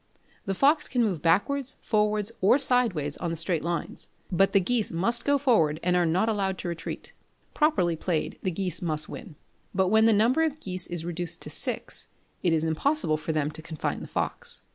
The 0.47 0.55
fox 0.55 0.87
can 0.87 1.03
move 1.03 1.21
backwards, 1.21 1.77
forwards, 1.83 2.31
or 2.41 2.57
sideways 2.57 3.17
on 3.17 3.29
the 3.29 3.35
straight 3.37 3.63
lines; 3.63 4.09
but 4.31 4.51
the 4.51 4.59
geese 4.59 4.91
must 4.91 5.25
go 5.25 5.37
forward, 5.37 5.79
and 5.83 5.95
are 5.95 6.07
not 6.07 6.27
allowed 6.27 6.57
to 6.57 6.67
retreat. 6.67 7.13
Properly 7.53 7.95
played, 7.95 8.39
the 8.41 8.49
geese 8.49 8.81
must 8.81 9.09
win; 9.09 9.35
but 9.75 9.89
when 9.89 10.07
the 10.07 10.11
number 10.11 10.41
of 10.41 10.59
geese 10.59 10.87
is 10.87 11.05
reduced 11.05 11.39
to 11.43 11.51
six, 11.51 12.07
it 12.41 12.51
is 12.51 12.63
impossible 12.63 13.17
for 13.17 13.31
them 13.31 13.51
to 13.51 13.61
confine 13.61 14.01
the 14.01 14.07
fox. 14.07 14.63